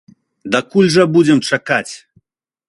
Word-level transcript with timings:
Дакуль 0.55 0.89
жа 0.95 1.05
будзем 1.17 1.39
чакаць? 1.51 1.89